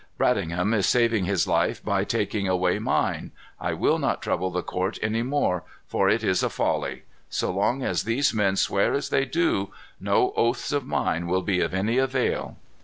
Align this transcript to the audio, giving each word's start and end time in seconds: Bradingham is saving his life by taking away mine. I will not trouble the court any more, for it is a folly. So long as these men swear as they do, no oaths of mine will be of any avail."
Bradingham 0.17 0.73
is 0.73 0.87
saving 0.87 1.25
his 1.25 1.45
life 1.45 1.85
by 1.85 2.03
taking 2.03 2.47
away 2.47 2.79
mine. 2.79 3.31
I 3.59 3.73
will 3.75 3.99
not 3.99 4.19
trouble 4.19 4.49
the 4.49 4.63
court 4.63 4.97
any 5.03 5.21
more, 5.21 5.63
for 5.85 6.09
it 6.09 6.23
is 6.23 6.41
a 6.41 6.49
folly. 6.49 7.03
So 7.29 7.51
long 7.53 7.83
as 7.83 8.01
these 8.03 8.33
men 8.33 8.55
swear 8.55 8.95
as 8.95 9.09
they 9.09 9.25
do, 9.25 9.69
no 9.99 10.33
oaths 10.35 10.71
of 10.71 10.87
mine 10.87 11.27
will 11.27 11.43
be 11.43 11.59
of 11.61 11.75
any 11.75 11.99
avail." 11.99 12.57